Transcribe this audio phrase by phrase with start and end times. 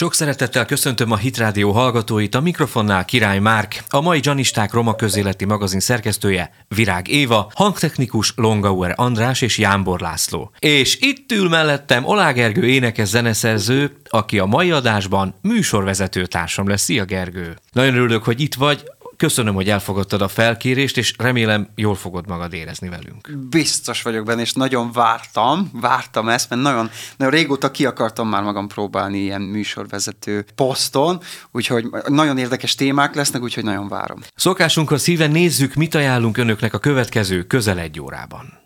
[0.00, 5.44] Sok szeretettel köszöntöm a Hitrádió hallgatóit, a mikrofonnál Király Márk, a mai Janisták Roma közéleti
[5.44, 10.52] magazin szerkesztője Virág Éva, hangtechnikus Longauer András és Jánbor László.
[10.58, 16.82] És itt ül mellettem Olá Gergő énekes zeneszerző, aki a mai adásban műsorvezető társam lesz.
[16.82, 17.56] Szia Gergő!
[17.72, 18.84] Nagyon örülök, hogy itt vagy,
[19.20, 23.30] Köszönöm, hogy elfogadtad a felkérést, és remélem jól fogod magad érezni velünk.
[23.50, 28.42] Biztos vagyok benne, és nagyon vártam, vártam ezt, mert nagyon, nagyon régóta ki akartam már
[28.42, 31.20] magam próbálni ilyen műsorvezető poszton,
[31.50, 34.18] úgyhogy nagyon érdekes témák lesznek, úgyhogy nagyon várom.
[34.34, 38.59] Szokásunkhoz szíven nézzük, mit ajánlunk önöknek a következő közel egy órában.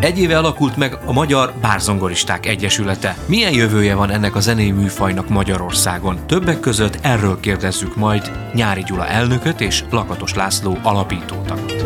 [0.00, 3.16] Egy éve alakult meg a Magyar Bárzongoristák Egyesülete.
[3.26, 6.26] Milyen jövője van ennek a zenei műfajnak Magyarországon?
[6.26, 11.84] Többek között erről kérdezzük majd Nyári Gyula elnököt és Lakatos László alapítótagot.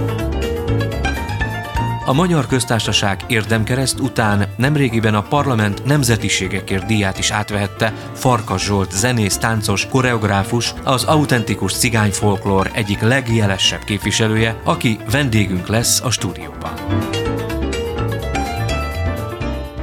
[2.05, 9.37] A Magyar Köztársaság érdemkereszt után nemrégiben a parlament nemzetiségekért díját is átvehette Farkas Zsolt zenész,
[9.37, 16.73] táncos, koreográfus, az autentikus cigányfolklór egyik legjelesebb képviselője, aki vendégünk lesz a stúdióban.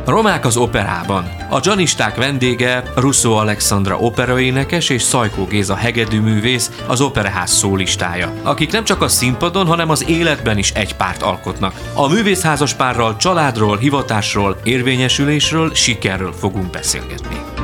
[0.09, 1.23] Romák az operában.
[1.49, 8.83] A Janisták vendége Russo Alexandra operaénekes és Szajkó Géza hegedűművész, az Operaház szólistája, akik nem
[8.83, 11.73] csak a színpadon, hanem az életben is egy párt alkotnak.
[11.93, 17.58] A művészházas párral családról, hivatásról, érvényesülésről, sikerről fogunk beszélgetni.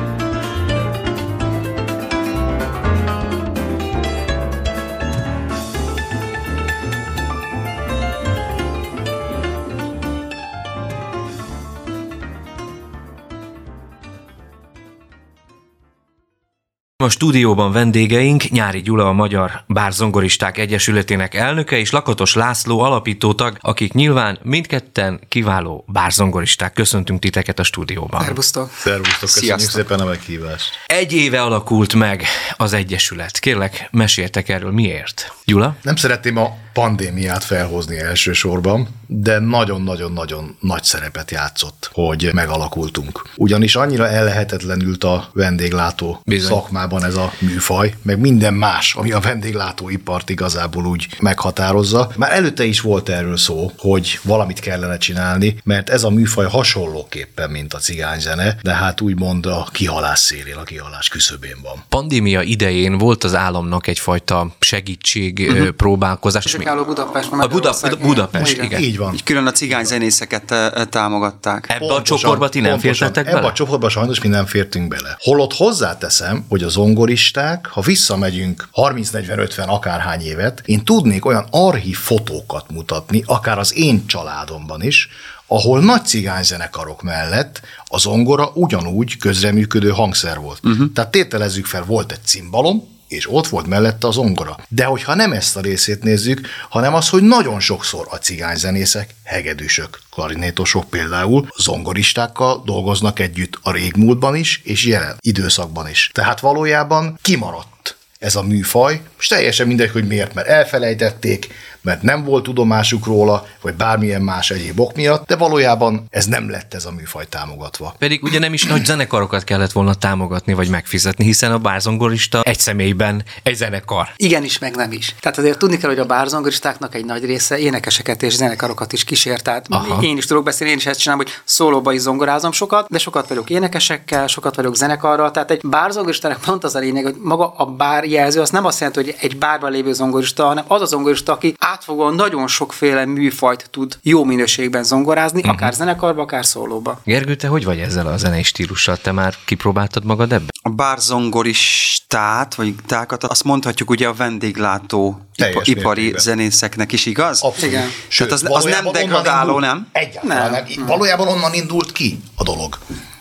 [17.06, 23.92] A stúdióban vendégeink Nyári Gyula, a Magyar Bárzongoristák Egyesületének elnöke, és Lakatos László alapítótag, akik
[23.92, 26.72] nyilván mindketten kiváló bárzongoristák.
[26.72, 28.20] Köszöntünk titeket a stúdióban.
[28.22, 28.70] Szervusztok!
[28.76, 29.80] Szervusztok, köszönjük Sziasztok.
[29.80, 30.70] szépen a meghívást.
[30.86, 32.24] Egy éve alakult meg
[32.56, 33.38] az Egyesület.
[33.38, 35.32] Kérlek, meséltek erről, miért?
[35.44, 35.76] Gyula?
[35.82, 43.22] Nem szeretném a pandémiát felhozni elsősorban, de nagyon-nagyon-nagyon nagy szerepet játszott, hogy megalakultunk.
[43.36, 46.50] Ugyanis annyira ellehetetlenült a vendéglátó Bizony.
[46.50, 52.10] szakmában ez a műfaj, meg minden más, ami a vendéglátóipart igazából úgy meghatározza.
[52.16, 57.50] Már előtte is volt erről szó, hogy valamit kellene csinálni, mert ez a műfaj hasonlóképpen,
[57.50, 61.84] mint a cigányzene, de hát úgymond a kihalás szélén, a kihalás küszöbén van.
[61.88, 65.68] Pandémia idején volt az államnak egyfajta segítség uh-huh.
[65.68, 66.56] próbálkozás.
[66.64, 67.28] Álló Budapest.
[67.32, 68.64] A Buda, Budapest, igen.
[68.64, 68.80] igen.
[68.80, 69.14] Így van.
[69.14, 70.54] Így külön a cigány zenészeket
[70.90, 71.66] támogatták.
[71.68, 73.38] Ebbe a csoportba ti nem fértetek bele?
[73.38, 75.16] Ebbe a csoportba sajnos mi nem fértünk bele.
[75.20, 82.70] Holott hozzáteszem, hogy a zongoristák, ha visszamegyünk 30-40-50 akárhány évet, én tudnék olyan archív fotókat
[82.70, 85.08] mutatni, akár az én családomban is,
[85.46, 90.60] ahol nagy cigányzenekarok mellett a zongora ugyanúgy közreműködő hangszer volt.
[90.64, 90.92] Uh-huh.
[90.94, 94.56] Tehát tételezzük fel, volt egy cimbalom, és ott volt mellette az ongora.
[94.68, 100.00] De hogyha nem ezt a részét nézzük, hanem az, hogy nagyon sokszor a cigányzenészek, hegedűsök,
[100.10, 106.10] klarinétosok például zongoristákkal dolgoznak együtt a régmúltban is, és jelen időszakban is.
[106.14, 111.48] Tehát valójában kimaradt ez a műfaj, és teljesen mindegy, hogy miért, mert elfelejtették,
[111.86, 116.50] mert nem volt tudomásuk róla, vagy bármilyen más egyéb ok miatt, de valójában ez nem
[116.50, 117.94] lett ez a műfaj támogatva.
[117.98, 122.58] Pedig ugye nem is nagy zenekarokat kellett volna támogatni, vagy megfizetni, hiszen a bárzongorista egy
[122.58, 124.08] személyben egy zenekar.
[124.16, 125.14] Igen is, meg nem is.
[125.20, 129.42] Tehát azért tudni kell, hogy a bárzongoristáknak egy nagy része énekeseket és zenekarokat is kísért.
[129.42, 130.02] Tehát Aha.
[130.02, 133.28] én is tudok beszélni, én is ezt csinálom, hogy szólóba is zongorázom sokat, de sokat
[133.28, 135.30] vagyok énekesekkel, sokat vagyok zenekarral.
[135.30, 138.80] Tehát egy bárzongoristának pont az a lényeg, hogy maga a bár jelző, az nem azt
[138.80, 143.68] jelenti, hogy egy bárban lévő zongorista, hanem az a zongorista, aki átfogóan nagyon sokféle műfajt
[143.70, 145.54] tud jó minőségben zongorázni, uh-huh.
[145.54, 147.00] akár zenekarba, akár szólóba.
[147.04, 148.96] Gergő, te hogy vagy ezzel a zenei stílussal?
[148.96, 150.48] Te már kipróbáltad magad ebben?
[150.62, 156.22] A bárzongoristát, vagy tákat, azt mondhatjuk ugye a vendéglátó Teljes ipari mértékben.
[156.22, 157.42] zenészeknek is, igaz?
[157.42, 157.74] Abszolút.
[157.74, 157.88] Igen.
[158.08, 159.88] Sőt, az, az nem degradáló, nem?
[159.92, 160.64] Egyáltalán nem.
[160.76, 160.86] nem.
[160.86, 162.78] Valójában onnan indult ki a dolog.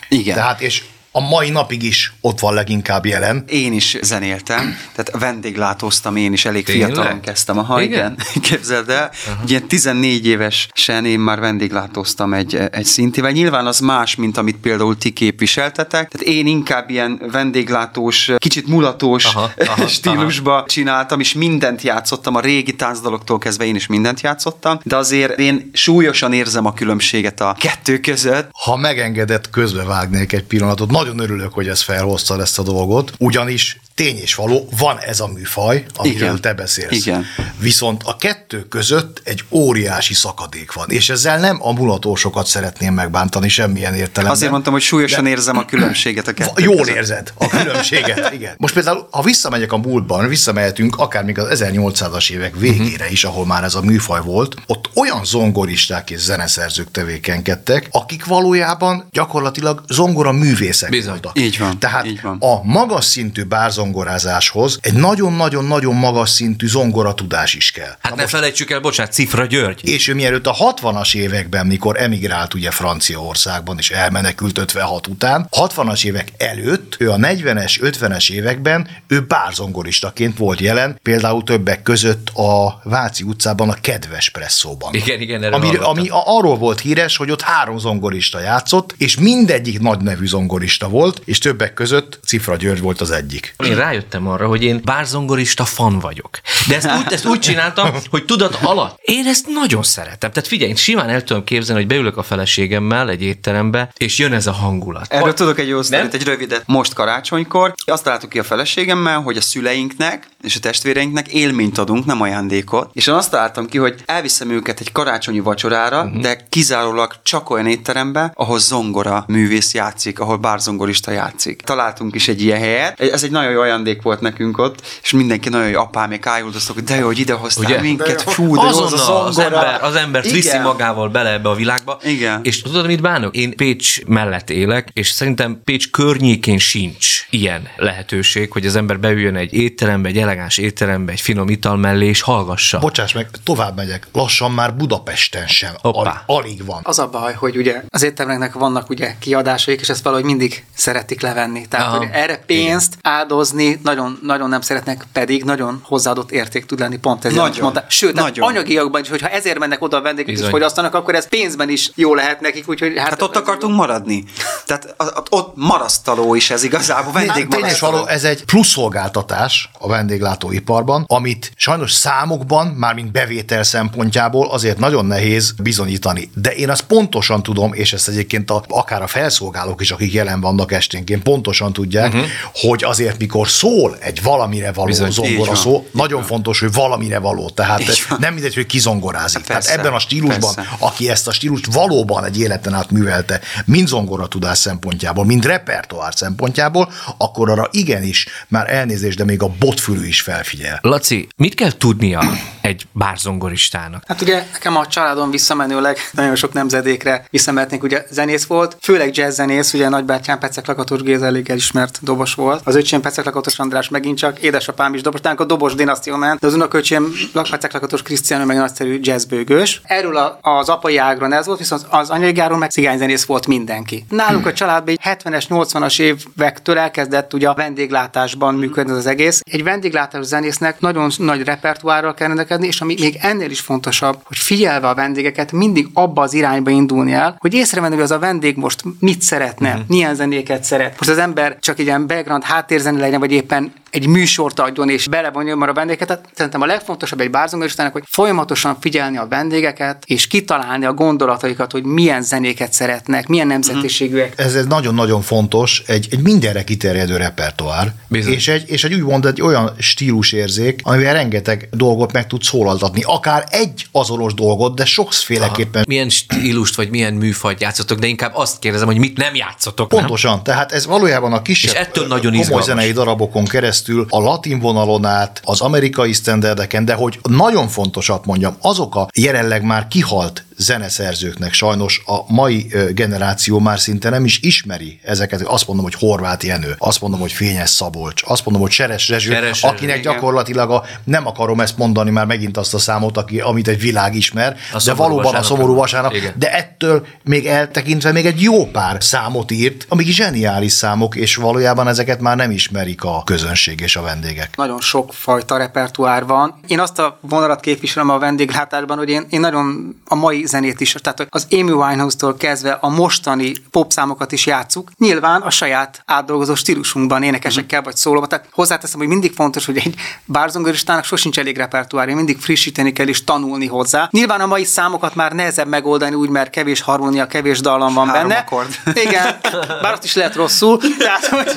[0.09, 0.35] Igen.
[0.35, 0.83] Tehát, és
[1.17, 3.43] a mai napig is ott van leginkább jelen.
[3.47, 6.87] Én is zenéltem, tehát vendéglátóztam én is, elég Tényleg?
[6.87, 7.57] fiatalon kezdtem.
[7.57, 8.41] Aha, igen, igen.
[8.49, 9.11] képzeld el.
[9.28, 9.43] Uh-huh.
[9.43, 13.31] Ugye 14 évesen én már vendéglátóztam egy, egy szintivel.
[13.31, 16.09] Nyilván az más, mint amit például ti képviseltetek.
[16.09, 20.66] Tehát én inkább ilyen vendéglátós, kicsit mulatós aha, aha, stílusba aha.
[20.66, 25.69] csináltam, és mindent játszottam, a régi táncdaloktól kezdve én is mindent játszottam, de azért én
[25.73, 28.49] súlyosan érzem a különbséget a kettő között.
[28.63, 34.17] Ha megengedett, közbevágnék egy pillanatot nagyon örülök, hogy ez felhozta ezt a dolgot, ugyanis tény
[34.17, 36.41] és való, van ez a műfaj, amiről Igen.
[36.41, 36.91] te beszélsz.
[37.05, 37.25] Igen.
[37.59, 43.49] Viszont a kettő között egy óriási szakadék van, és ezzel nem a mulatósokat szeretném megbántani
[43.49, 44.31] semmilyen értelemben.
[44.31, 46.95] Azért mondtam, hogy súlyosan érzem a különbséget a kettő Jól között.
[46.95, 48.53] érzed a különbséget, igen.
[48.57, 53.45] Most például, ha visszamegyek a múltban, visszamehetünk akár még az 1800-as évek végére is, ahol
[53.45, 60.31] már ez a műfaj volt, ott olyan zongoristák és zeneszerzők tevékenykedtek, akik valójában gyakorlatilag zongora
[60.31, 61.09] művészek Bizony.
[61.11, 61.39] voltak.
[61.39, 62.37] Így van, Tehát így van.
[62.39, 63.43] a magas szintű
[63.85, 67.96] bárzongorázáshoz egy nagyon-nagyon-nagyon magas szintű zongoratudás is kell.
[68.02, 69.90] Hát ne felejtsük el, bocsánat, Cifra György.
[69.90, 76.05] És ő mielőtt a 60-as években, mikor emigrált ugye Franciaországban, és elmenekült 56 után, 60-as
[76.05, 82.79] évek előtt, ő a 40-es, 50-es években, ő bárzongoristaként volt jelen, például többek között a
[82.84, 84.93] Váci utcában, a Kedves Presszóban.
[84.93, 85.90] Igen, igen, erről ami, hallottam.
[85.90, 91.22] ami arról volt híres, hogy ott három zongorista játszott, és mindegyik nagy nevű zongorista volt,
[91.26, 93.53] és többek között Cifra György volt az egyik.
[93.75, 96.39] Én rájöttem arra, hogy én bárzongorista fan vagyok.
[96.67, 98.99] De ezt úgy, ezt úgy csináltam, hogy tudat alatt.
[99.01, 100.31] Én ezt nagyon szeretem.
[100.31, 104.33] Tehát figyelj, én simán el tudom képzelni, hogy beülök a feleségemmel egy étterembe, és jön
[104.33, 105.13] ez a hangulat.
[105.13, 106.63] Erről tudok egy jó sztorit, egy rövidet.
[106.66, 112.05] Most karácsonykor azt találtuk ki a feleségemmel, hogy a szüleinknek és a testvéreinknek élményt adunk,
[112.05, 112.89] nem ajándékot.
[112.93, 116.21] És én azt találtam ki, hogy elviszem őket egy karácsonyi vacsorára, uh-huh.
[116.21, 121.61] de kizárólag csak olyan étterembe, ahol zongora művész játszik, ahol bárzongorista játszik.
[121.61, 122.99] Találtunk is egy ilyen helyet.
[122.99, 126.84] Ez egy nagyon jó ajándék volt nekünk ott, és mindenki nagyon jó apámék ájuldoztak, hogy
[126.84, 127.82] de jó, hogy idehoztál Ugye?
[127.82, 130.62] minket, fú, de jó az a Azonnal az, ember, az embert viszi Igen.
[130.62, 131.97] magával bele ebbe a világba.
[132.03, 132.40] Igen.
[132.44, 133.35] És tudod, mit bánok?
[133.35, 139.35] Én Pécs mellett élek, és szerintem Pécs környékén sincs ilyen lehetőség, hogy az ember beüljön
[139.35, 142.79] egy étterembe, egy elegáns étterembe, egy finom ital mellé, és hallgassa.
[142.79, 144.08] Bocsáss meg, tovább megyek.
[144.12, 145.73] Lassan már Budapesten sem.
[145.82, 146.23] Hoppá.
[146.26, 146.79] Alig, alig van.
[146.84, 151.22] Az a baj, hogy ugye az éttermeknek vannak ugye kiadásaik, és ezt valahogy mindig szeretik
[151.22, 151.67] levenni.
[151.67, 151.97] Tehát, Aha.
[151.97, 157.25] hogy erre pénzt áldozni nagyon, nagyon nem szeretnek, pedig nagyon hozzáadott érték tud lenni pont
[157.25, 157.41] ezért.
[157.41, 157.61] Nagyon.
[157.61, 157.85] mondtál.
[157.90, 158.49] Sőt, tehát Nagyon.
[158.49, 160.52] anyagiakban is, hogyha ezért mennek oda a vendégek és Bizony.
[160.52, 164.23] fogyasztanak, akkor ez pénzben is jó lehet nekik, úgyhogy hát, Hát ott akartunk maradni.
[164.66, 164.96] Tehát
[165.29, 167.91] ott marasztaló is ez igazából, Hát, és vendégmarasztaló.
[167.91, 175.05] való, ez egy plusz szolgáltatás a vendéglátóiparban, amit sajnos számokban, mármint bevétel szempontjából azért nagyon
[175.05, 176.29] nehéz bizonyítani.
[176.34, 180.41] De én azt pontosan tudom, és ezt egyébként a, akár a felszolgálók is, akik jelen
[180.41, 182.28] vannak esténként, pontosan tudják, uh-huh.
[182.53, 185.11] hogy azért mikor szól egy valamire való Bizony.
[185.11, 185.55] Zongora van.
[185.55, 187.49] szó, nagyon fontos, hogy valamire való.
[187.49, 188.17] Tehát van.
[188.21, 189.37] nem mindegy, hogy kizongorázik.
[189.37, 190.75] Hát Tehát persze, ebben a stílusban, persze.
[190.79, 196.13] aki ezt a stílust valóban egy életen át művelte, mind zongora tudás szempontjából, mind repertoár
[196.15, 200.79] szempontjából, akkor arra igenis már elnézést, de még a botfülű is felfigyel.
[200.81, 202.23] Laci, mit kell tudnia
[202.61, 204.03] egy bárzongoristának?
[204.07, 209.35] Hát ugye nekem a családom visszamenőleg nagyon sok nemzedékre visszamehetnénk, ugye zenész volt, főleg jazz
[209.35, 212.61] zenész, ugye nagybátyám Pecek Lakatos Géza elég elismert dobos volt.
[212.63, 216.40] Az öcsém Pecek Lakatos András megint csak, édesapám is dobos, tehát a dobos dinasztia ment,
[216.40, 219.82] de az unoköcsém Pecek Lakatos Krisztián meg nagyszerű jazzbőgős.
[219.84, 224.05] Erről a, az apai ágron ez volt, viszont az anyai ágron meg cigányzenész volt mindenki.
[224.09, 229.41] Nálunk a családban egy 70-es, 80-as évektől elkezdett ugye a vendéglátásban működni az egész.
[229.52, 234.38] Egy vendéglátás zenésznek nagyon nagy repertoárral kell rendelkezni, és ami még ennél is fontosabb, hogy
[234.38, 238.58] figyelve a vendégeket mindig abba az irányba indulni el, hogy észrevenni, hogy az a vendég
[238.58, 239.84] most mit szeretne, uh-huh.
[239.88, 240.96] milyen zenéket szeret.
[240.97, 245.57] Most az ember csak egy ilyen background háttérzene vagy éppen egy műsort adjon és belevonjon
[245.57, 246.07] már a vendégeket.
[246.07, 251.71] Tehát Szerintem a legfontosabb egy bárzongoristának, hogy folyamatosan figyelni a vendégeket, és kitalálni a gondolataikat,
[251.71, 254.33] hogy milyen zenéket szeretnek, milyen nemzetiségűek.
[254.35, 258.33] Ez, ez nagyon-nagyon fontos, egy, egy mindenre kiterjedő repertoár, Bizony.
[258.33, 263.01] és egy, és egy úgymond egy olyan stílusérzék, amivel rengeteg dolgot meg tud szólaltatni.
[263.05, 268.59] Akár egy azonos dolgot, de sokféleképpen Milyen stílust vagy milyen műfajt játszotok, de inkább azt
[268.59, 269.91] kérdezem, hogy mit nem játszotok.
[269.91, 269.99] nem?
[269.99, 274.59] Pontosan, tehát ez valójában a kisebb És ettől nagyon komoly zenei darabokon keresztül, a latin
[274.59, 280.44] vonalon át, az amerikai sztenderdeken, de hogy nagyon fontosat mondjam, azok a jelenleg már kihalt
[280.57, 285.41] zeneszerzőknek sajnos a mai generáció már szinte nem is ismeri ezeket.
[285.41, 289.31] Azt mondom, hogy Horváth Jenő, azt mondom, hogy Fényes Szabolcs, azt mondom, hogy Seres Rezső,
[289.31, 290.13] Seres akinek igen.
[290.13, 294.15] gyakorlatilag a, nem akarom ezt mondani már megint azt a számot, aki, amit egy világ
[294.15, 295.50] ismer, de szomorú valóban a vasárnap.
[295.50, 296.33] szomorú vasárnap, Igen.
[296.38, 301.88] de ettől még eltekintve még egy jó pár számot írt, amik zseniális számok, és valójában
[301.88, 304.55] ezeket már nem ismerik a közönség és a vendégek.
[304.55, 306.59] Nagyon sok fajta repertoár van.
[306.67, 310.81] Én azt a vonalat képviselem a vendéglátásban, hogy én, én nagyon a mai mai zenét
[310.81, 316.55] is, tehát az Amy Winehouse-tól kezdve a mostani popszámokat is játszuk, nyilván a saját átdolgozó
[316.55, 318.29] stílusunkban, énekesekkel vagy szólóban.
[318.29, 323.23] Tehát hozzáteszem, hogy mindig fontos, hogy egy bárzongoristának sosincs elég repertoárja, mindig frissíteni kell és
[323.23, 324.07] tanulni hozzá.
[324.11, 328.27] Nyilván a mai számokat már nehezebb megoldani úgy, mert kevés harmónia, kevés dallam van Három
[328.27, 328.39] benne.
[328.39, 328.75] akkord.
[329.05, 329.39] Igen,
[329.81, 330.79] bár ott is lehet rosszul.
[330.97, 331.51] Tehát, hogy,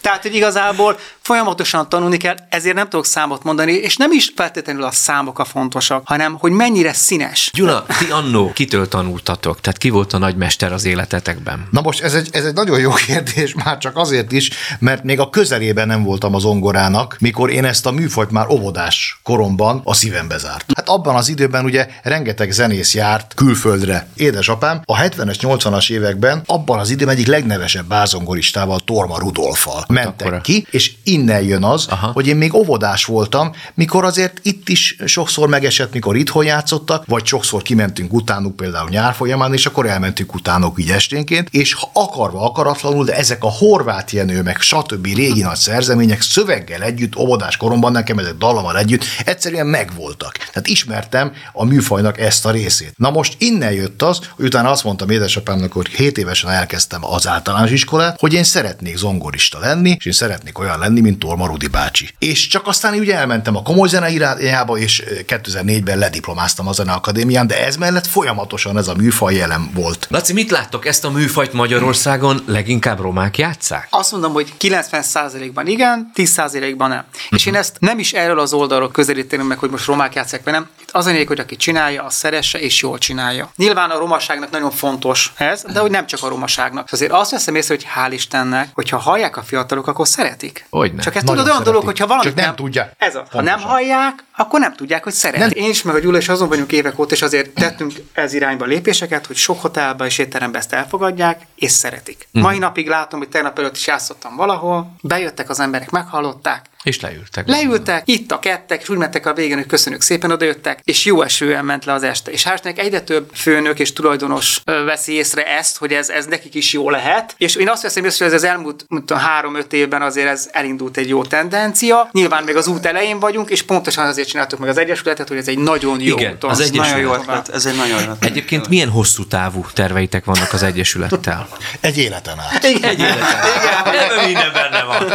[0.00, 4.82] tehát, hogy igazából folyamatosan tanulni kell, ezért nem tudok számot mondani, és nem is feltétlenül
[4.82, 7.50] a számok a fontosak, hanem hogy mennyire színes.
[7.54, 9.60] Gyula, ti annó kitől tanultatok?
[9.60, 11.68] Tehát ki volt a nagymester az életetekben?
[11.70, 15.20] Na most ez egy, ez egy nagyon jó kérdés, már csak azért is, mert még
[15.20, 19.94] a közelében nem voltam az ongorának, mikor én ezt a műfajt már óvodás koromban a
[19.94, 20.72] szívembe zárt.
[20.76, 24.06] Hát abban az időben ugye rengeteg zenész járt külföldre.
[24.14, 30.40] Édesapám a 70-es, 80-as években abban az időben egyik legnevesebb bázongoristával, Torma Rudolfal mentek Akkora.
[30.40, 32.06] ki, és innen jön az, Aha.
[32.06, 37.26] hogy én még óvodás voltam, mikor azért itt is sokszor megesett, mikor itthon játszottak, vagy
[37.26, 37.62] sokszor
[37.94, 43.16] kimentünk utánuk például nyár folyamán, és akkor elmentünk utánuk így esténként, és akarva, akaratlanul, de
[43.16, 45.04] ezek a horvát jenő, meg stb.
[45.04, 50.36] régi nagy szerzemények szöveggel együtt, óvodás koromban nekem ezek dallammal együtt egyszerűen megvoltak.
[50.36, 52.92] Tehát ismertem a műfajnak ezt a részét.
[52.96, 57.26] Na most innen jött az, hogy utána azt mondtam édesapámnak, hogy 7 évesen elkezdtem az
[57.26, 62.08] általános iskolát, hogy én szeretnék zongorista lenni, és én szeretnék olyan lenni, mint Torma bácsi.
[62.18, 67.46] És csak aztán ugye elmentem a komoly zene irányába, és eh, 2004-ben lediplomáztam a Zeneakadémián,
[67.46, 70.06] de ez mellett folyamatosan ez a műfaj jelen volt.
[70.10, 70.86] Laci, mit láttok?
[70.86, 73.86] Ezt a műfajt Magyarországon leginkább romák játszák?
[73.90, 76.98] Azt mondom, hogy 90%-ban igen, 10%-ban nem.
[76.98, 77.22] Uh-huh.
[77.30, 80.52] És én ezt nem is erről az oldalról közelíteném meg, hogy most romák játszák, vagy
[80.52, 80.68] nem.
[80.80, 83.50] Itt az a lényeg, hogy aki csinálja, az szeresse és jól csinálja.
[83.56, 86.88] Nyilván a romaságnak nagyon fontos ez, de hogy nem csak a romaságnak.
[86.90, 90.66] Azért azt veszem észre, hogy hál' Istennek, hogyha hallják a fiatalok, akkor szeretik.
[90.70, 91.02] Hogyne.
[91.02, 92.92] Csak ez Nagyon tudod olyan dolog, hogyha valamit Csak nem tudják.
[92.98, 95.58] Ez a, ha nem hallják, akkor nem tudják, hogy szeretik.
[95.58, 98.64] Én is meg a Gyula és azon vagyunk évek óta, és azért tettünk ez irányba
[98.64, 102.28] lépéseket, hogy sok hotelben és étteremben ezt elfogadják, és szeretik.
[102.30, 102.42] Mhm.
[102.44, 107.48] Mai napig látom, hogy tegnap előtt is játszottam valahol, bejöttek az emberek, meghallották, És leültek.
[107.48, 111.22] Leültek, itt a kettek, és úgy mentek a végén, hogy köszönjük szépen, odajöttek, és jó
[111.22, 112.30] esően ment le az este.
[112.30, 116.54] És hál' Istennek egyre több főnök és tulajdonos veszi észre ezt, hogy ez, ez nekik
[116.54, 117.34] is jó lehet.
[117.38, 121.08] És én azt veszem észre, hogy ez az elmúlt három-öt évben azért ez elindult egy
[121.08, 122.08] jó tendencia.
[122.12, 125.48] Nyilván még az út elején vagyunk, és pontosan azért csináltuk meg az Egyesületet, hogy ez
[125.48, 126.50] egy nagyon jó Igen, úton.
[126.50, 126.90] az Ez Egyesület.
[126.90, 128.24] Nagyon jó ötlet, ez egy nagyon jó ötlet.
[128.24, 131.48] Egyébként milyen hosszú távú terveitek vannak az Egyesülettel?
[131.80, 132.64] Egy életen át.
[132.64, 132.90] Igen.
[132.90, 133.38] Egy életen.
[133.84, 135.08] Ebben minden benne van.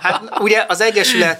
[0.00, 1.38] Hát ugye az Egyesület, ugye,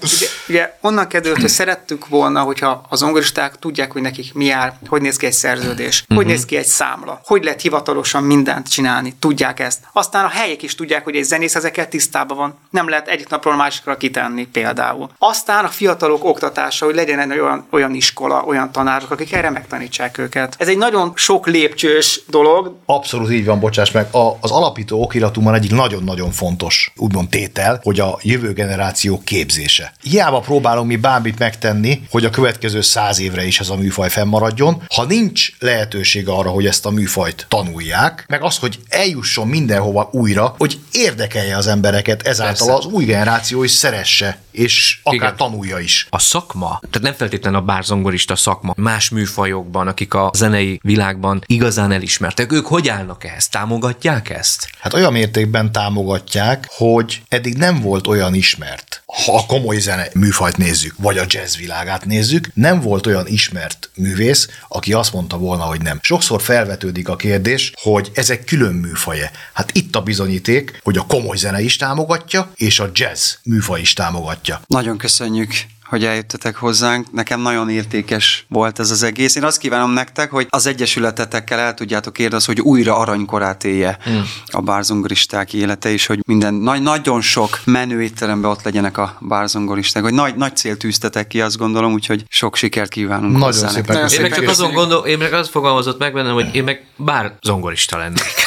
[0.49, 5.03] ugye onnan kezdődött, hogy szerettük volna, hogyha az zongoristák tudják, hogy nekik mi jár, hogy
[5.03, 6.17] néz ki egy szerződés, uh-huh.
[6.17, 9.79] hogy néz ki egy számla, hogy lehet hivatalosan mindent csinálni, tudják ezt.
[9.93, 12.59] Aztán a helyek is tudják, hogy egy zenész ezekkel tisztában van.
[12.71, 15.11] Nem lehet egyik napról a másikra kitenni például.
[15.19, 20.19] Aztán a fiatalok oktatása, hogy legyen egy olyan, olyan iskola, olyan tanárok, akik erre megtanítsák
[20.19, 20.55] őket.
[20.59, 24.15] Ez egy nagyon sok lépcsős dolog, Abszolút így van, bocsáss meg.
[24.15, 29.21] A, az alapító okiratunkban egyik nagyon-nagyon fontos, úgymond tétel, hogy a jövő generáció
[29.67, 29.93] képzése.
[30.03, 34.83] Hiába próbálunk mi bármit megtenni, hogy a következő száz évre is ez a műfaj fennmaradjon,
[34.95, 40.55] ha nincs lehetőség arra, hogy ezt a műfajt tanulják, meg az, hogy eljusson mindenhova újra,
[40.59, 42.87] hogy érdekelje az embereket, ezáltal Persze.
[42.87, 45.37] az új generáció is szeresse, és akár Igen.
[45.37, 46.07] tanulja is.
[46.11, 51.93] A szakma, tehát nem feltétlenül a bárzongorista szakma, más műfajokban, akik a zenei világban igazán
[51.93, 53.49] elismertek, ők hogy állnak ehhez?
[53.49, 54.69] Támogatják ezt?
[54.81, 60.95] Hát olyan mértékben támogatják, hogy eddig nem volt olyan ismert, ha komoly zene műfajt nézzük,
[60.99, 65.81] vagy a jazz világát nézzük, nem volt olyan ismert művész, aki azt mondta volna, hogy
[65.81, 65.99] nem.
[66.03, 69.31] Sokszor felvetődik a kérdés, hogy ezek külön műfaje.
[69.53, 73.93] Hát itt a bizonyíték, hogy a komoly zene is támogatja, és a jazz műfaj is
[73.93, 74.61] támogatja.
[74.67, 75.55] Nagyon köszönjük
[75.89, 77.13] hogy eljöttetek hozzánk.
[77.13, 79.35] Nekem nagyon értékes volt ez az egész.
[79.35, 83.99] Én azt kívánom nektek, hogy az egyesületetekkel el tudjátok érni az, hogy újra aranykorát élje
[84.11, 84.21] mm.
[84.47, 90.03] a bárzongoristák élete, és hogy minden, nagy, nagyon sok menő étteremben ott legyenek a bárzongoristák,
[90.03, 93.97] hogy nagy, nagy cél tűztetek ki, azt gondolom, úgyhogy sok sikert kívánunk Nagyon hozzá szépen
[93.97, 94.13] nektek.
[94.13, 94.91] Én meg csak Szépen azon köszönjük.
[94.91, 98.35] gondol, én meg az fogalmazott meg bennem, hogy én meg bár zongorista lennék.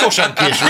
[0.00, 0.64] Sosem késő,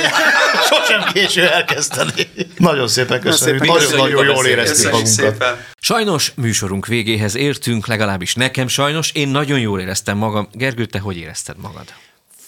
[0.69, 2.31] sosem késő elkezdeni.
[2.57, 3.61] Nagyon szépen köszönjük.
[3.61, 5.35] Nagyon-nagyon köszönjük a jól éreztük Köszönjük magunkat.
[5.35, 5.59] szépen.
[5.83, 9.13] Sajnos műsorunk végéhez értünk, legalábbis nekem sajnos.
[9.13, 10.49] Én nagyon jól éreztem magam.
[10.53, 11.95] Gergő, te hogy érezted magad?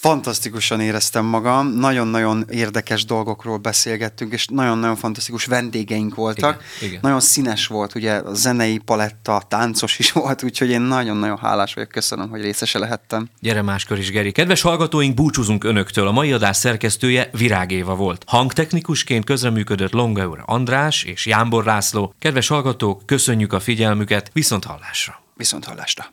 [0.03, 6.63] Fantasztikusan éreztem magam, nagyon-nagyon érdekes dolgokról beszélgettünk, és nagyon-nagyon fantasztikus vendégeink voltak.
[6.77, 6.99] Igen, igen.
[7.01, 11.89] Nagyon színes volt, ugye a zenei paletta, táncos is volt, úgyhogy én nagyon-nagyon hálás vagyok,
[11.89, 13.29] köszönöm, hogy részese lehettem.
[13.39, 14.31] Gyere máskor is, Geri.
[14.31, 16.07] Kedves hallgatóink, búcsúzunk önöktől.
[16.07, 18.23] A mai adás szerkesztője Virág Éva volt.
[18.27, 22.13] Hangtechnikusként közreműködött Longaur András és Jámbor László.
[22.19, 25.21] Kedves hallgatók, köszönjük a figyelmüket, viszont hallásra!
[25.35, 26.05] Viszont hallásra!